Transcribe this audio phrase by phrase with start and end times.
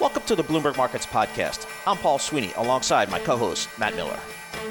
[0.00, 1.66] Welcome to the Bloomberg Markets Podcast.
[1.84, 4.16] I'm Paul Sweeney alongside my co host, Matt Miller.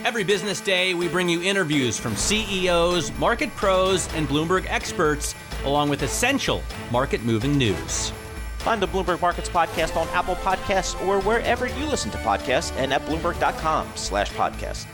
[0.05, 5.35] Every business day, we bring you interviews from CEOs, market pros, and Bloomberg experts,
[5.65, 8.13] along with essential market moving news.
[8.59, 12.93] Find the Bloomberg Markets Podcast on Apple Podcasts or wherever you listen to podcasts and
[12.93, 14.85] at Bloomberg.com slash podcast.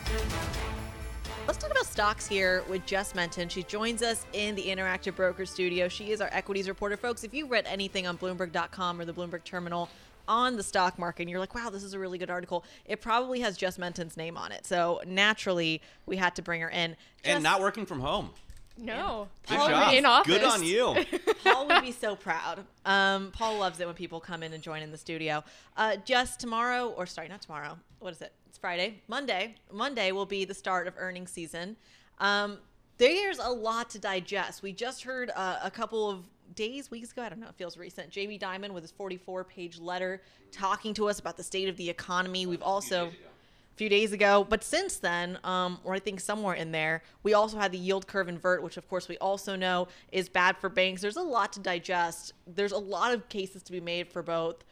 [1.45, 3.49] Let's talk about stocks here with Jess Menton.
[3.49, 5.89] She joins us in the Interactive Broker Studio.
[5.89, 6.97] She is our equities reporter.
[6.97, 9.89] Folks, if you read anything on Bloomberg.com or the Bloomberg Terminal
[10.27, 13.01] on the stock market and you're like, wow, this is a really good article, it
[13.01, 14.65] probably has Jess Menton's name on it.
[14.65, 16.91] So naturally, we had to bring her in.
[17.23, 18.29] Jess, And not working from home.
[18.75, 19.93] No, Good Paul job.
[19.93, 20.33] in office.
[20.33, 20.95] Good on you.
[21.43, 22.65] Paul would be so proud.
[22.85, 25.43] Um, Paul loves it when people come in and join in the studio.
[25.77, 27.77] Uh, just tomorrow, or sorry, not tomorrow.
[27.99, 28.33] What is it?
[28.47, 29.01] It's Friday.
[29.07, 29.55] Monday.
[29.71, 31.75] Monday will be the start of earnings season.
[32.19, 32.57] Um,
[32.97, 34.63] there's a lot to digest.
[34.63, 37.77] We just heard uh, a couple of days, weeks ago, I don't know, it feels
[37.77, 38.09] recent.
[38.09, 41.89] Jamie Dimon with his 44 page letter talking to us about the state of the
[41.89, 42.45] economy.
[42.45, 43.11] We've also
[43.73, 44.45] a few days ago.
[44.47, 48.07] But since then, um, or I think somewhere in there, we also had the yield
[48.07, 51.01] curve invert, which of course we also know is bad for banks.
[51.01, 52.33] There's a lot to digest.
[52.45, 54.63] There's a lot of cases to be made for both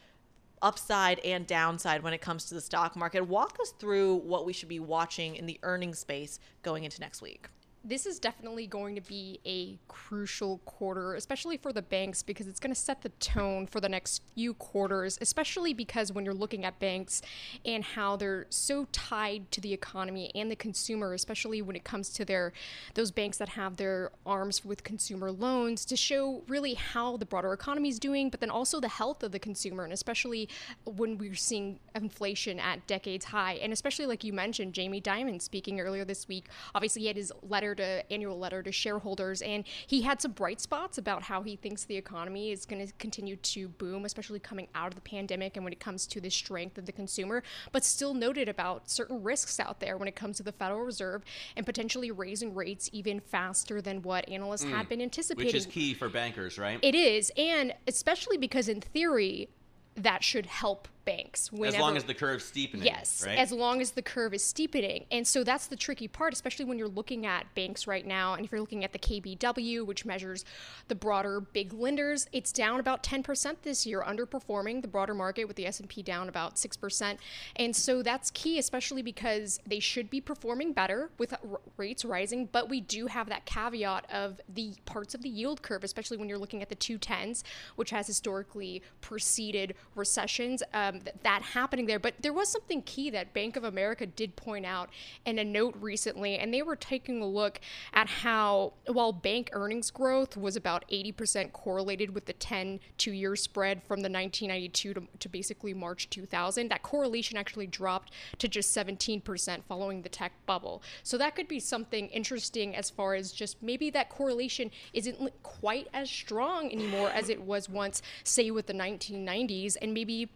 [0.62, 3.28] upside and downside when it comes to the stock market.
[3.28, 7.22] Walk us through what we should be watching in the earnings space going into next
[7.22, 7.48] week.
[7.84, 12.60] This is definitely going to be a crucial quarter, especially for the banks, because it's
[12.60, 16.64] going to set the tone for the next few quarters, especially because when you're looking
[16.64, 17.24] at banks
[17.66, 22.10] and how they're so tied to the economy and the consumer, especially when it comes
[22.10, 22.54] to their
[22.94, 27.52] those banks that have their arms with consumer loans to show really how the broader
[27.52, 30.48] economy is doing, but then also the health of the consumer, and especially
[30.86, 35.80] when we're seeing inflation at decades high, and especially like you mentioned, Jamie Dimon speaking
[35.82, 36.46] earlier this week.
[36.76, 40.62] Obviously, he had his letter to annual letter to shareholders, and he had some bright
[40.62, 44.68] spots about how he thinks the economy is going to continue to boom, especially coming
[44.76, 47.44] out of the pandemic and when it comes to the strength of the consumer.
[47.72, 51.24] But still noted about certain risks out there when it comes to the Federal Reserve
[51.56, 54.90] and potentially raising rates even faster than what analysts had mm.
[54.90, 55.48] been anticipating.
[55.48, 56.80] Which is key for bankers, right?
[56.82, 59.50] It is, and especially because in theory,
[59.96, 61.50] that should help banks.
[61.64, 62.86] as long as the curve's steepening.
[62.86, 63.38] Yes, right?
[63.38, 65.06] as long as the curve is steepening.
[65.12, 68.34] And so that's the tricky part, especially when you're looking at banks right now.
[68.34, 70.46] And if you're looking at the KBW, which measures
[70.88, 75.56] the broader big lenders, it's down about 10% this year, underperforming the broader market with
[75.56, 77.18] the S&P down about 6%.
[77.56, 82.50] And so that's key, especially because they should be performing better with r- rates rising,
[82.52, 86.28] but we do have that caveat of the parts of the yield curve, especially when
[86.28, 87.44] you're looking at the 210s,
[87.76, 90.64] which has historically preceded recessions.
[90.74, 92.00] Um, Um, th- that happening there.
[92.00, 94.90] But there was something key that Bank of America did point out
[95.26, 97.60] in a note recently, and they were taking a look
[97.94, 103.36] at how, while bank earnings growth was about 80% correlated with the 10 two year
[103.36, 108.76] spread from the 1992 to, to basically March 2000, that correlation actually dropped to just
[108.76, 110.82] 17% following the tech bubble.
[111.04, 115.88] So that could be something interesting as far as just maybe that correlation isn't quite
[115.94, 120.30] as strong anymore as it was once, say, with the 1990s, and maybe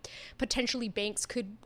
[0.45, 1.57] potentially banks could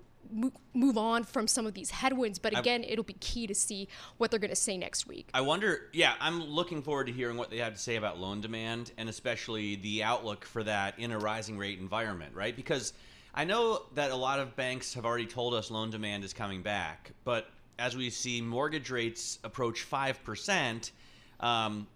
[0.74, 2.40] move on from some of these headwinds.
[2.40, 5.30] But again, it'll be key to see what they're going to say next week.
[5.34, 8.40] I wonder, yeah, I'm looking forward to hearing what they have to say about loan
[8.40, 12.56] demand and especially the outlook for that in a rising rate environment, right?
[12.56, 12.94] Because
[13.34, 16.62] I know that a lot of banks have already told us loan demand is coming
[16.62, 20.92] back, but as we see mortgage rates approach 5%,
[21.42, 21.88] um,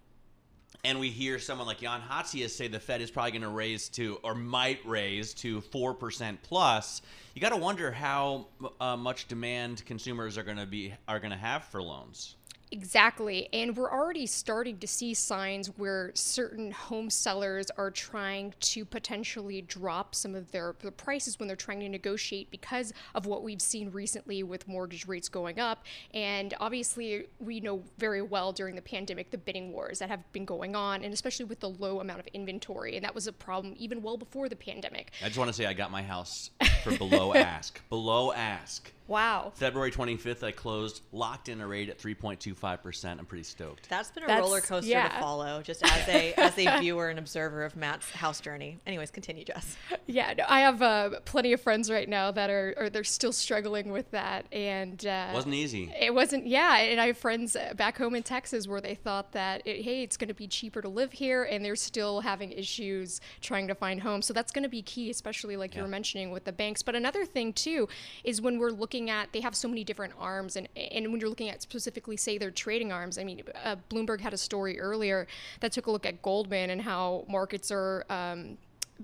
[0.84, 3.90] and we hear someone like Jan Hatzius say the Fed is probably going to raise
[3.90, 7.02] to, or might raise to 4% plus,
[7.34, 8.48] you got to wonder how
[8.80, 12.36] uh, much demand consumers are going to be are going to have for loans.
[12.74, 13.48] Exactly.
[13.54, 19.62] And we're already starting to see signs where certain home sellers are trying to potentially
[19.62, 23.62] drop some of their, their prices when they're trying to negotiate because of what we've
[23.62, 25.86] seen recently with mortgage rates going up.
[26.16, 30.44] And obviously, we know very well during the pandemic the bidding wars that have been
[30.44, 32.96] going on, and especially with the low amount of inventory.
[32.96, 35.12] And that was a problem even well before the pandemic.
[35.22, 36.50] I just want to say I got my house
[36.84, 37.88] for below ask.
[37.90, 38.92] Below ask.
[39.08, 39.52] Wow.
[39.56, 43.20] February 25th, I closed, locked in a rate at 3.25%.
[43.20, 43.90] I'm pretty stoked.
[43.90, 45.10] That's been a That's- roller coaster yeah.
[45.10, 48.80] to follow, just as a as a viewer and observer of Matt's house journey.
[48.88, 49.76] Anyways, continue, Jess.
[50.08, 53.34] Yeah, no, I have uh, plenty of friends right now that are, or they're still
[53.34, 55.94] struggling with that, and uh, Wasn't easy.
[56.00, 56.78] It wasn't, yeah.
[56.78, 60.04] And I have friends uh, back home in Texas where they thought that, it, hey,
[60.04, 63.76] it's going to be cheaper to live here, and they're still having issues trying to
[63.76, 64.26] find homes.
[64.26, 66.82] So that's going to be key, especially like you were mentioning with the banks.
[66.84, 67.88] But another thing too
[68.24, 71.30] is when we're looking at, they have so many different arms, and and when you're
[71.30, 73.18] looking at specifically, say, their trading arms.
[73.18, 75.28] I mean, uh, Bloomberg had a story earlier
[75.60, 78.06] that took a look at Goldman and how markets are.
[78.10, 78.58] Um,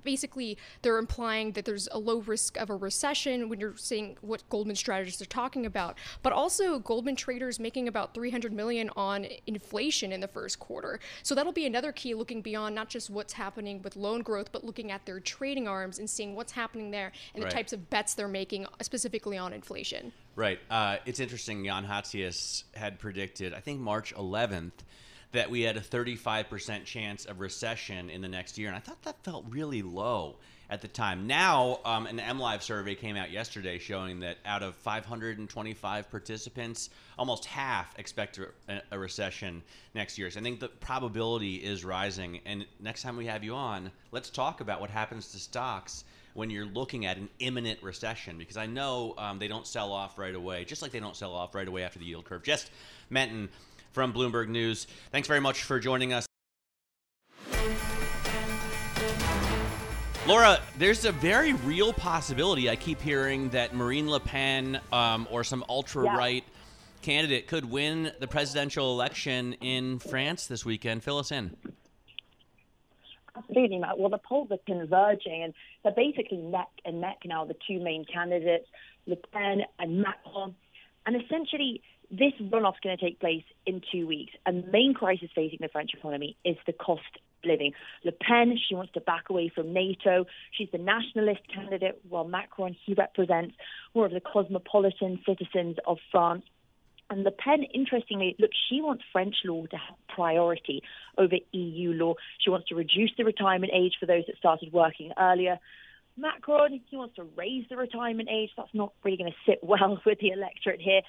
[0.03, 4.47] basically they're implying that there's a low risk of a recession when you're seeing what
[4.49, 5.97] Goldman strategists are talking about.
[6.23, 10.99] But also Goldman traders making about 300 million on inflation in the first quarter.
[11.23, 14.63] So that'll be another key looking beyond not just what's happening with loan growth, but
[14.63, 17.49] looking at their trading arms and seeing what's happening there and Right.
[17.49, 20.11] the types of bets they're making specifically on inflation.
[20.35, 20.59] Right.
[20.69, 21.65] Uh, it's interesting.
[21.65, 24.83] Jan Hatzius had predicted, I think March 11th,
[25.31, 28.67] that we had a 35% chance of recession in the next year.
[28.67, 30.37] And I thought that felt really low
[30.69, 31.25] at the time.
[31.25, 37.45] Now, um, an MLive survey came out yesterday showing that out of 525 participants, almost
[37.45, 39.63] half expect a, a recession
[39.95, 40.29] next year.
[40.29, 42.39] So I think the probability is rising.
[42.45, 46.03] And next time we have you on, let's talk about what happens to stocks
[46.33, 50.19] when you're looking at an imminent recession because I know um, they don't sell off
[50.19, 52.43] right away, just like they don't sell off right away after the yield curve.
[52.43, 52.69] Jess
[53.09, 53.49] Menton
[53.91, 54.87] from Bloomberg News.
[55.11, 56.25] Thanks very much for joining us.
[60.27, 62.69] Laura, there's a very real possibility.
[62.69, 66.43] I keep hearing that Marine Le Pen um, or some ultra right
[67.01, 71.03] candidate could win the presidential election in France this weekend.
[71.03, 71.55] Fill us in.
[73.35, 73.97] Absolutely, Matt.
[73.97, 75.53] Well, the polls are converging, and
[75.83, 78.67] they're basically neck and neck now, the two main candidates,
[79.07, 80.53] Le Pen and Macron.
[81.05, 84.33] And essentially, this runoff's going to take place in two weeks.
[84.45, 87.73] And the main crisis facing the French economy is the cost of living.
[88.03, 90.25] Le Pen, she wants to back away from NATO.
[90.51, 93.55] She's the nationalist candidate, while Macron, he represents
[93.93, 96.43] more of the cosmopolitan citizens of France.
[97.11, 100.83] And Le Pen, interestingly, look, she wants French law to have priority
[101.17, 102.13] over EU law.
[102.39, 105.59] She wants to reduce the retirement age for those that started working earlier.
[106.17, 108.51] Macron, he wants to raise the retirement age.
[108.57, 111.01] That's not really going to sit well with the electorate here.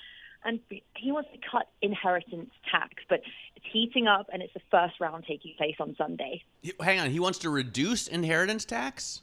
[0.44, 0.60] And
[0.96, 3.20] he wants to cut inheritance tax, but
[3.56, 6.42] it's heating up, and it's the first round taking place on Sunday.
[6.80, 9.22] Hang on, he wants to reduce inheritance tax?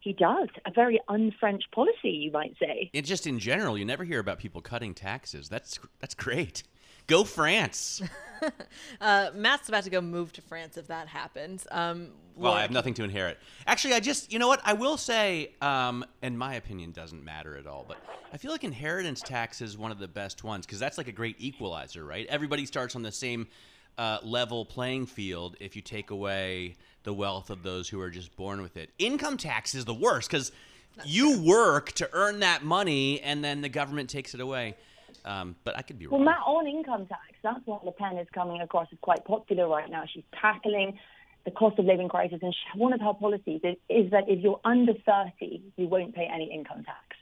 [0.00, 2.90] He does a very un-French policy, you might say.
[2.92, 5.48] It just in general, you never hear about people cutting taxes.
[5.48, 6.62] That's that's great.
[7.10, 8.00] Go France.
[9.02, 11.66] Uh, Matt's about to go move to France if that happens.
[11.70, 13.36] Um, Well, I have nothing to inherit.
[13.66, 14.62] Actually, I just, you know what?
[14.64, 17.98] I will say, um, and my opinion doesn't matter at all, but
[18.32, 21.12] I feel like inheritance tax is one of the best ones because that's like a
[21.12, 22.26] great equalizer, right?
[22.28, 23.46] Everybody starts on the same
[23.98, 28.34] uh, level playing field if you take away the wealth of those who are just
[28.36, 28.88] born with it.
[28.98, 30.50] Income tax is the worst because
[31.04, 34.76] you work to earn that money and then the government takes it away.
[35.24, 36.24] Um, but I could be wrong.
[36.24, 36.36] Well, wrong.
[36.36, 39.90] Matt, on income tax, that's what Le Pen is coming across as quite popular right
[39.90, 40.04] now.
[40.12, 40.98] She's tackling
[41.44, 44.40] the cost of living crisis, and she, one of her policies is, is that if
[44.40, 47.16] you're under 30, you won't pay any income tax.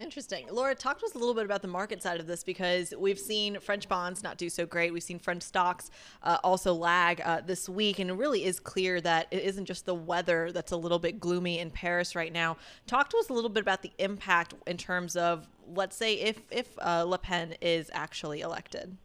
[0.00, 0.46] Interesting.
[0.50, 3.18] Laura, talk to us a little bit about the market side of this because we've
[3.18, 4.94] seen French bonds not do so great.
[4.94, 5.90] We've seen French stocks
[6.22, 9.84] uh, also lag uh, this week, and it really is clear that it isn't just
[9.84, 12.56] the weather that's a little bit gloomy in Paris right now.
[12.86, 16.40] Talk to us a little bit about the impact in terms of, let's say, if
[16.50, 18.96] if uh, Le Pen is actually elected.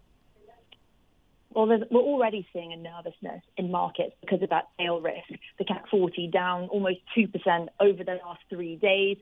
[1.56, 5.40] Well, we're already seeing a nervousness in markets because of that tail risk.
[5.58, 7.30] The CAC 40 down almost 2%
[7.80, 9.18] over the last three days.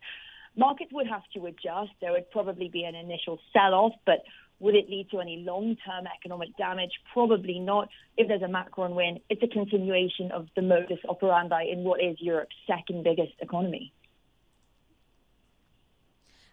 [0.55, 1.91] Markets would have to adjust.
[2.01, 4.23] There would probably be an initial sell off, but
[4.59, 6.91] would it lead to any long term economic damage?
[7.11, 7.89] Probably not.
[8.17, 12.17] If there's a Macron win, it's a continuation of the modus operandi in what is
[12.19, 13.93] Europe's second biggest economy.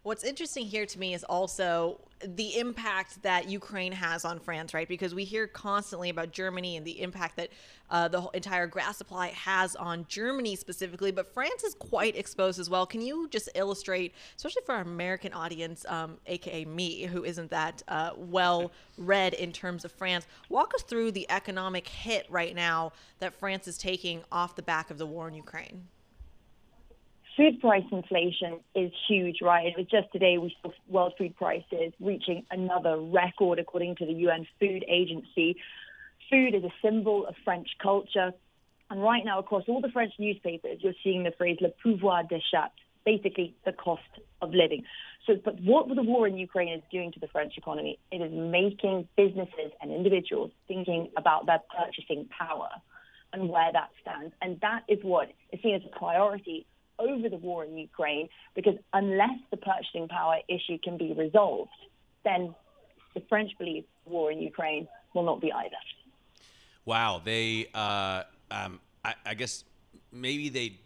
[0.03, 4.89] What's interesting here to me is also the impact that Ukraine has on France, right?
[4.89, 7.51] Because we hear constantly about Germany and the impact that
[7.91, 12.71] uh, the entire grass supply has on Germany specifically, but France is quite exposed as
[12.71, 12.87] well.
[12.87, 17.83] Can you just illustrate, especially for our American audience, um, aka me, who isn't that
[17.89, 22.93] uh, well read in terms of France, walk us through the economic hit right now
[23.19, 25.89] that France is taking off the back of the war in Ukraine?
[27.37, 29.67] Food price inflation is huge, right?
[29.67, 34.13] It was just today we saw world food prices reaching another record according to the
[34.13, 35.57] UN Food Agency.
[36.31, 38.33] Food is a symbol of French culture.
[38.91, 42.71] And right now, across all the French newspapers, you're seeing the phrase le pouvoir d'achat,
[43.05, 44.03] basically the cost
[44.43, 44.85] of living.
[45.27, 48.33] So, but what the war in Ukraine is doing to the French economy, it is
[48.33, 52.69] making businesses and individuals thinking about their purchasing power
[53.33, 54.35] and where that stands.
[54.43, 56.67] And that is what is seen as a priority
[57.01, 61.71] over the war in Ukraine, because unless the purchasing power issue can be resolved,
[62.25, 62.55] then
[63.15, 65.77] the French believe war in Ukraine will not be either.
[66.85, 69.65] Wow, they, uh, um, I, I guess
[70.13, 70.79] maybe they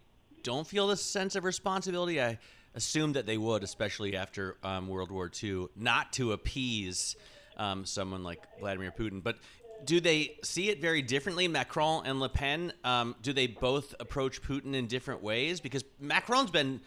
[0.42, 2.20] don't feel the sense of responsibility.
[2.20, 2.38] I
[2.74, 7.16] assume that they would, especially after um, World War II, not to appease
[7.56, 9.22] um, someone like Vladimir Putin.
[9.22, 9.36] But
[9.84, 12.72] do they see it very differently, Macron and Le Pen?
[12.84, 15.60] Um, do they both approach Putin in different ways?
[15.60, 16.80] Because Macron's been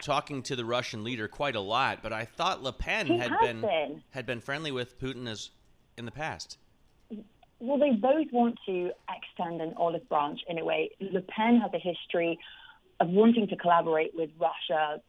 [0.00, 3.32] talking to the Russian leader quite a lot, but I thought Le Pen He had
[3.40, 4.02] been, been.
[4.10, 5.50] had been friendly with Putin as
[5.96, 6.58] in the past.
[7.58, 10.90] Well, they both want to extend an olive branch in a way.
[11.00, 12.38] Le Pen has a history
[13.00, 15.00] of wanting to collaborate with Russia.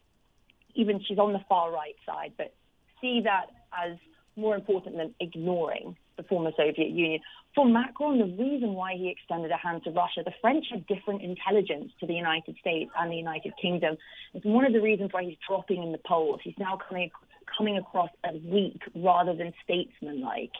[0.75, 2.53] Even she's on the far right side, but
[3.00, 3.98] see that as
[4.36, 7.21] more important than ignoring the former Soviet Union.
[7.55, 11.21] For Macron, the reason why he extended a hand to Russia, the French have different
[11.21, 13.97] intelligence to the United States and the United Kingdom.
[14.33, 16.39] It's one of the reasons why he's dropping in the polls.
[16.43, 17.11] He's now coming
[17.57, 20.51] coming across as weak rather than statesmanlike.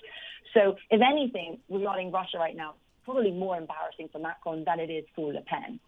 [0.54, 2.74] So, if anything, regarding Russia right now,
[3.06, 5.80] probably more embarrassing for Macron than it is for Le Pen.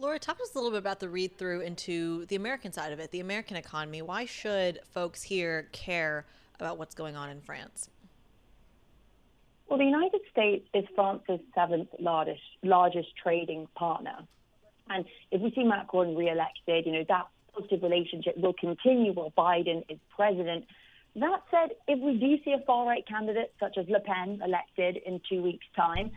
[0.00, 2.92] Laura, talk to us a little bit about the read through into the American side
[2.92, 4.02] of it, the American economy.
[4.02, 6.26] Why should folks here care
[6.58, 7.88] about what's going on in France?
[9.68, 14.16] Well, the United States is France's seventh largest largest trading partner,
[14.88, 19.84] and if we see Macron re-elected, you know that positive relationship will continue while Biden
[19.90, 20.64] is president.
[21.16, 24.98] That said, if we do see a far right candidate such as Le Pen elected
[25.04, 26.12] in two weeks' time,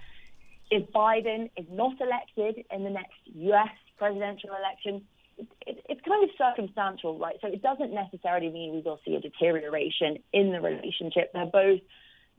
[0.69, 3.75] if Biden is not elected in the next U.S.
[3.97, 5.03] presidential election,
[5.37, 7.35] it, it, it's kind of circumstantial, right?
[7.41, 11.33] So it doesn't necessarily mean we will see a deterioration in the relationship.
[11.33, 11.81] They're both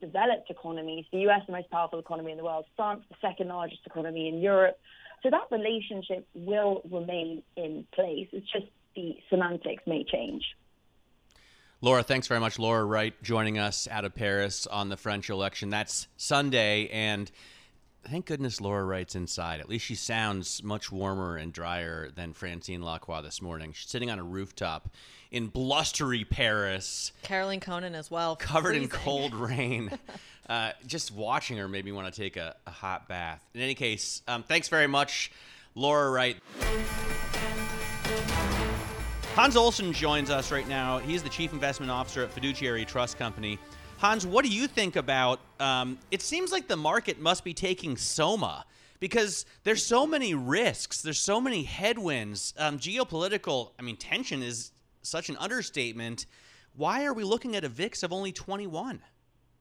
[0.02, 1.06] developed economies.
[1.12, 1.42] The U.S.
[1.46, 2.66] the most powerful economy in the world.
[2.76, 4.78] France the second largest economy in Europe.
[5.22, 8.28] So that relationship will remain in place.
[8.32, 8.66] It's just
[8.96, 10.44] the semantics may change.
[11.80, 12.58] Laura, thanks very much.
[12.58, 15.70] Laura Wright joining us out of Paris on the French election.
[15.70, 17.30] That's Sunday, and
[18.04, 19.60] thank goodness Laura writes inside.
[19.60, 23.72] At least she sounds much warmer and drier than Francine Lacqua this morning.
[23.72, 24.88] She's sitting on a rooftop
[25.30, 27.12] in blustery Paris.
[27.22, 28.36] Caroline Connan as well.
[28.36, 29.90] Covered in cold rain.
[30.48, 33.42] uh, just watching her made me want to take a, a hot bath.
[33.54, 35.30] In any case, um, thanks very much,
[35.74, 36.36] Laura Wright.
[39.34, 40.98] Hans Olsen joins us right now.
[40.98, 43.58] He's the chief investment officer at Fiduciary Trust Company.
[44.02, 45.38] Hans, what do you think about?
[45.60, 48.64] Um, it seems like the market must be taking Soma
[48.98, 52.52] because there's so many risks, there's so many headwinds.
[52.58, 56.26] Um, geopolitical, I mean, tension is such an understatement.
[56.74, 59.00] Why are we looking at a VIX of only 21?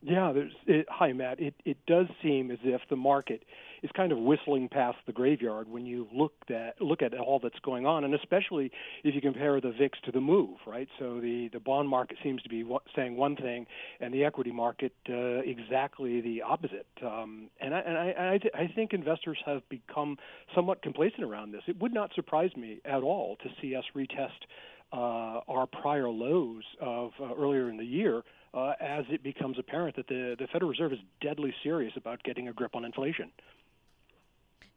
[0.02, 0.34] Yeah.
[0.66, 1.40] It, hi, Matt.
[1.40, 3.44] It it does seem as if the market
[3.84, 7.60] is kind of whistling past the graveyard when you look at look at all that's
[7.60, 8.72] going on, and especially
[9.04, 10.88] if you compare the VIX to the move, right?
[11.00, 13.66] So the the bond market seems to be saying one thing,
[14.00, 16.88] and the equity market uh, exactly the opposite.
[17.04, 20.18] Um, and I and I I, th- I think investors have become
[20.56, 21.62] somewhat complacent around this.
[21.68, 24.30] It would not surprise me at all to see us retest
[24.94, 28.24] uh, our prior lows of uh, earlier in the year
[28.54, 32.50] uh, as it becomes apparent that the, the Federal Reserve is deadly serious about getting
[32.50, 33.32] a grip on inflation.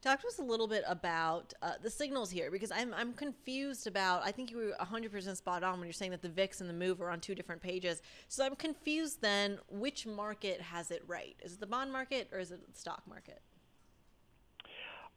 [0.04, 3.86] Talk to us a little bit about uh, the signals here because I'm, I'm confused
[3.86, 4.22] about.
[4.22, 6.74] I think you were 100% spot on when you're saying that the VIX and the
[6.74, 8.02] MOVE are on two different pages.
[8.28, 11.34] So I'm confused then which market has it right?
[11.42, 13.40] Is it the bond market or is it the stock market?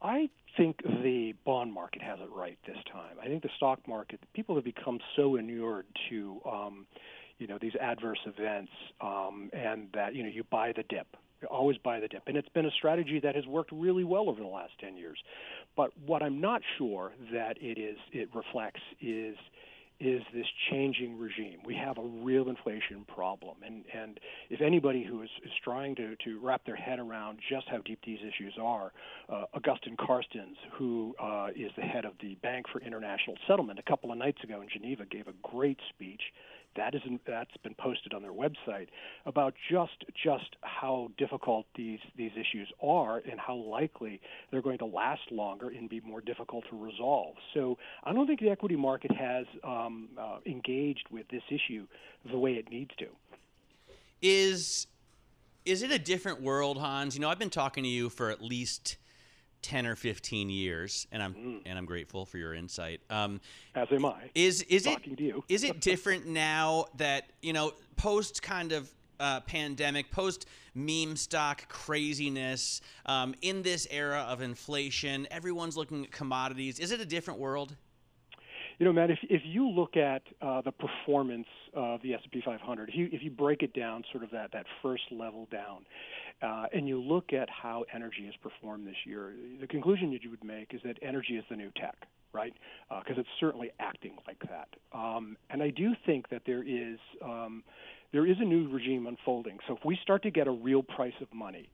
[0.01, 3.17] I think the bond market has it right this time.
[3.21, 6.39] I think the stock market, people have become so inured to.
[6.49, 6.87] Um,
[7.39, 11.05] you know these adverse events um, and that you know you buy the dip
[11.49, 12.23] always buy the dip.
[12.27, 15.17] And it's been a strategy that has worked really well over the last 10 years.
[15.75, 19.35] But what i'm not sure that it is it reflects is
[19.99, 21.57] is this changing regime.
[21.65, 26.15] We have a real inflation problem, and and if anybody who is, is trying to
[26.17, 28.91] to wrap their head around just how deep these issues are,
[29.29, 33.89] uh, Agustin Carstens, who uh, is the head of the Bank for International Settlement, a
[33.89, 36.21] couple of nights ago in Geneva, gave a great speech
[36.77, 38.87] that is that's been posted on their website
[39.25, 44.85] about just just how difficult these these issues are and how likely they're going to
[44.85, 47.35] last longer and be more difficult to resolve.
[47.53, 51.85] So I don't think the equity market has um, uh, engaged with this issue
[52.31, 53.07] the way it needs to.
[54.21, 54.87] Is
[55.65, 57.15] is it a different world, Hans?
[57.15, 58.97] You know, I've been talking to you for at least
[59.67, 61.61] 10 or 15 years and i'm mm.
[61.65, 63.41] and i'm grateful for your insight um,
[63.75, 65.43] as am i is is talking it to you.
[65.49, 71.67] is it different now that you know post kind of uh, pandemic post meme stock
[71.67, 77.37] craziness um, in this era of inflation everyone's looking at commodities is it a different
[77.37, 77.75] world
[78.79, 82.89] you know, Matt, if if you look at uh, the performance of the S&P 500,
[82.89, 85.83] if you if you break it down, sort of that that first level down,
[86.41, 90.29] uh, and you look at how energy has performed this year, the conclusion that you
[90.29, 91.95] would make is that energy is the new tech,
[92.33, 92.53] right?
[92.89, 94.67] Because uh, it's certainly acting like that.
[94.97, 97.63] Um, and I do think that there is um,
[98.13, 99.57] there is a new regime unfolding.
[99.67, 101.69] So if we start to get a real price of money,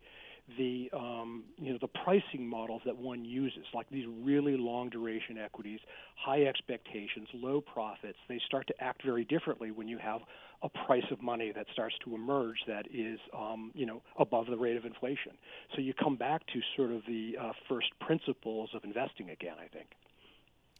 [0.57, 5.37] the um, you know the pricing models that one uses, like these really long duration
[5.37, 5.79] equities,
[6.15, 10.21] high expectations, low profits, they start to act very differently when you have
[10.61, 14.57] a price of money that starts to emerge that is um, you know above the
[14.57, 15.31] rate of inflation.
[15.75, 19.55] So you come back to sort of the uh, first principles of investing again.
[19.57, 19.87] I think.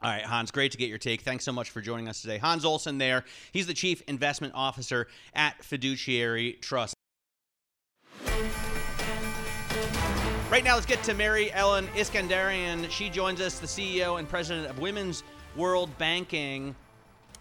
[0.01, 1.21] All right, Hans, great to get your take.
[1.21, 2.37] Thanks so much for joining us today.
[2.37, 3.23] Hans Olsen there.
[3.53, 6.92] He's the Chief Investment Officer at Fiduciary Trust.
[10.53, 12.87] Right now, let's get to Mary Ellen Iskenderian.
[12.91, 15.23] She joins us, the CEO and president of Women's
[15.55, 16.75] World Banking,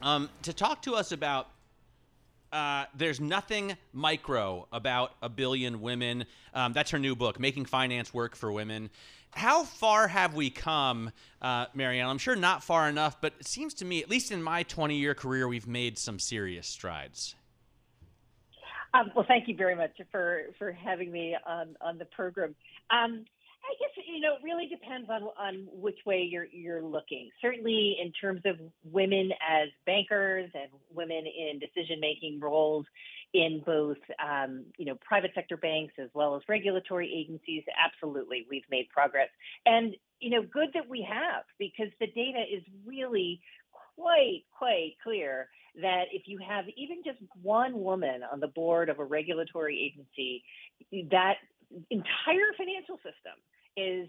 [0.00, 1.48] um, to talk to us about.
[2.50, 6.24] Uh, there's nothing micro about a billion women.
[6.54, 8.88] Um, that's her new book, Making Finance Work for Women.
[9.32, 11.10] How far have we come,
[11.42, 12.08] uh, Marianne?
[12.08, 14.96] I'm sure not far enough, but it seems to me, at least in my 20
[14.96, 17.34] year career, we've made some serious strides.
[18.94, 22.54] Um, well, thank you very much for, for having me on, on the program.
[22.90, 23.24] Um,
[23.64, 27.30] I guess you know it really depends on on which way you're you're looking.
[27.40, 28.56] Certainly, in terms of
[28.90, 32.86] women as bankers and women in decision making roles
[33.34, 38.68] in both um, you know private sector banks as well as regulatory agencies, absolutely we've
[38.70, 39.28] made progress.
[39.64, 43.40] And you know, good that we have because the data is really
[43.96, 45.48] quite quite clear
[45.80, 50.44] that if you have even just one woman on the board of a regulatory agency,
[51.10, 51.36] that
[51.90, 53.38] entire financial system
[53.76, 54.08] is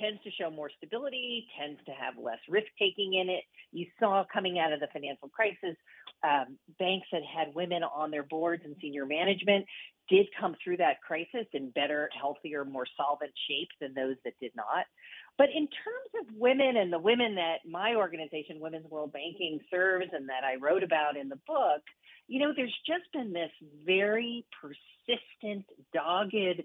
[0.00, 3.44] tends to show more stability, tends to have less risk taking in it.
[3.72, 5.76] You saw coming out of the financial crisis,
[6.24, 9.66] um, banks that had women on their boards and senior management
[10.08, 14.52] did come through that crisis in better, healthier, more solvent shape than those that did
[14.54, 14.84] not.
[15.36, 20.06] But in terms of women and the women that my organization, Women's World Banking, serves
[20.12, 21.82] and that I wrote about in the book,
[22.28, 23.50] you know, there's just been this
[23.84, 26.62] very persistent, dogged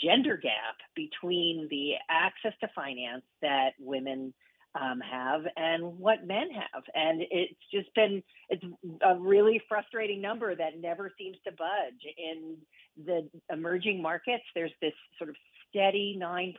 [0.00, 4.32] gender gap between the access to finance that women
[4.80, 6.82] um, have and what men have.
[6.94, 8.64] And it's just been, it's
[9.02, 12.14] a really frustrating number that never seems to budge.
[12.16, 12.56] In
[13.04, 15.36] the emerging markets, there's this sort of
[15.68, 16.54] steady 9%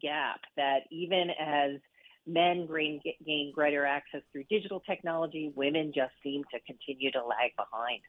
[0.00, 1.80] gap that even as
[2.26, 7.50] men gain, gain greater access through digital technology, women just seem to continue to lag
[7.56, 8.00] behind.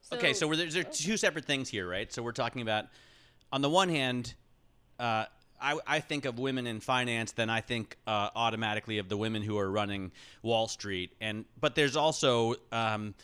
[0.00, 2.12] So, okay, so there's there two separate things here, right?
[2.12, 2.86] So we're talking about,
[3.52, 4.34] on the one hand,
[4.98, 5.26] uh,
[5.62, 9.42] I, I, think of women in finance, then I think uh, automatically of the women
[9.42, 10.10] who are running
[10.42, 13.14] Wall Street, and but there's also um,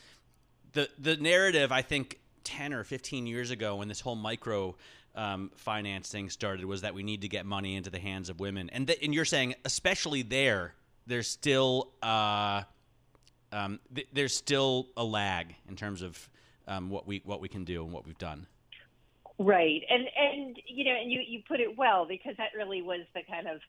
[0.72, 1.72] the the narrative.
[1.72, 4.76] I think ten or fifteen years ago, when this whole micro
[5.14, 8.70] um, financing started was that we need to get money into the hands of women,
[8.72, 10.74] and th- and you're saying especially there,
[11.06, 12.62] there's still uh,
[13.52, 16.30] um, th- there's still a lag in terms of
[16.68, 18.46] um, what we what we can do and what we've done.
[19.38, 23.02] Right, and and you know, and you you put it well because that really was
[23.14, 23.60] the kind of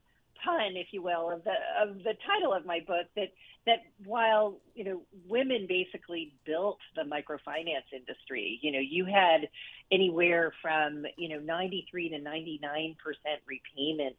[0.43, 3.29] pun, if you will, of the of the title of my book that
[3.67, 9.47] that while you know women basically built the microfinance industry, you know you had
[9.91, 14.15] anywhere from you know 93 to 99 percent repayment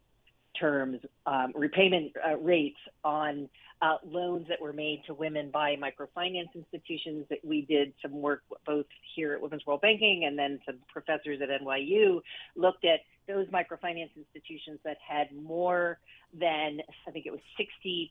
[0.58, 3.48] terms, um, repayment uh, rates on
[3.82, 7.26] uh, loans that were made to women by microfinance institutions.
[7.30, 11.40] That we did some work both here at Women's World Banking and then some professors
[11.42, 12.20] at NYU
[12.56, 15.98] looked at those microfinance institutions that had more
[16.38, 18.08] than I think it was 60%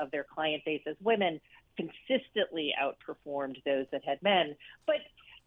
[0.00, 1.40] of their client base as women
[1.76, 4.56] consistently outperformed those that had men.
[4.86, 4.96] But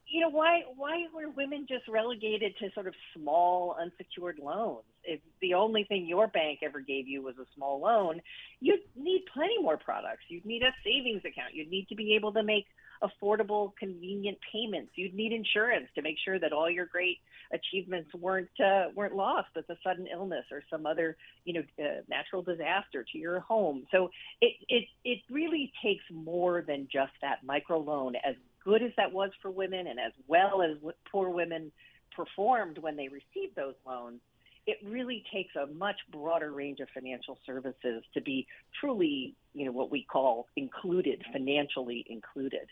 [0.09, 4.83] you know why why were women just relegated to sort of small unsecured loans?
[5.03, 8.21] If the only thing your bank ever gave you was a small loan
[8.59, 10.23] you'd need plenty more products.
[10.27, 11.53] You'd need a savings account.
[11.53, 12.65] You'd need to be able to make
[13.01, 14.91] affordable convenient payments.
[14.95, 17.17] You'd need insurance to make sure that all your great
[17.53, 22.01] achievements weren't uh, weren't lost with a sudden illness or some other you know uh,
[22.09, 23.85] natural disaster to your home.
[23.91, 24.09] So
[24.41, 29.11] it it it really takes more than just that micro loan as good as that
[29.11, 30.77] was for women and as well as
[31.11, 31.71] poor women
[32.15, 34.19] performed when they received those loans,
[34.67, 38.45] it really takes a much broader range of financial services to be
[38.79, 42.67] truly, you know, what we call included, financially included.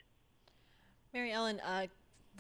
[1.14, 1.88] Mary Ellen, uh,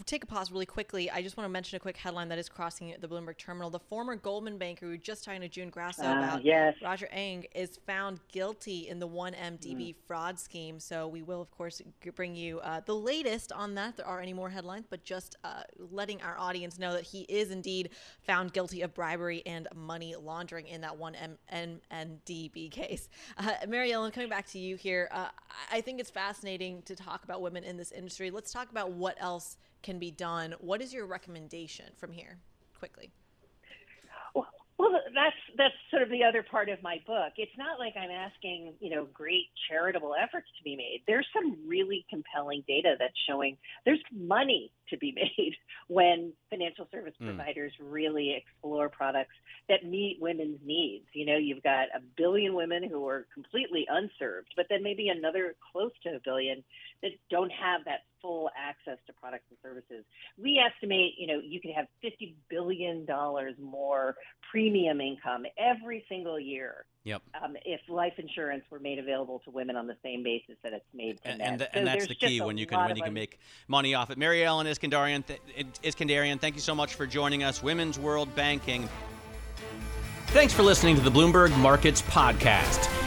[0.05, 2.47] take a pause really quickly, I just want to mention a quick headline that is
[2.49, 3.69] crossing the Bloomberg terminal.
[3.69, 6.75] The former Goldman banker who just talking to June Grasso Ah, about yes.
[6.83, 9.95] Roger Ng is found guilty in the 1MDB Mm.
[10.07, 10.79] fraud scheme.
[10.79, 11.81] So we will, of course,
[12.15, 13.97] bring you uh, the latest on that.
[13.97, 17.51] There are any more headlines, but just uh, letting our audience know that he is
[17.51, 17.89] indeed
[18.21, 23.09] found guilty of bribery and money laundering in that 1MDB case.
[23.37, 25.27] Uh, Mary Ellen, coming back to you here, uh,
[25.71, 28.31] I think it's fascinating to talk about women in this industry.
[28.31, 30.55] Let's talk about what else can be done.
[30.59, 32.39] What is your recommendation from here,
[32.77, 33.11] quickly?
[34.33, 37.33] Well, well, that's that's sort of the other part of my book.
[37.37, 41.01] It's not like I'm asking, you know, great charitable efforts to be made.
[41.07, 45.55] There's some really compelling data that's showing there's money to be made
[45.87, 47.35] when financial service Mm.
[47.35, 49.33] providers really explore products
[49.69, 51.05] that meet women's needs.
[51.13, 55.55] You know, you've got a billion women who are completely unserved, but then maybe another
[55.71, 56.63] close to a billion
[57.01, 60.03] that don't have that full access to products and services.
[60.37, 63.05] We estimate, you know, you could have $50 billion
[63.61, 64.15] more
[64.51, 67.21] premium income every single year Yep.
[67.41, 70.83] um, if life insurance were made available to women on the same basis that it's
[70.93, 71.47] made to And, men.
[71.47, 73.93] and, th- So and that's the key when you can when you can make money
[73.95, 74.17] off it.
[74.17, 75.39] Mary Ellen Iskenderian, th-
[75.83, 77.63] Iskenderian, thank you so much for joining us.
[77.63, 78.89] Women's World Banking.
[80.27, 83.06] Thanks for listening to the Bloomberg Markets Podcast.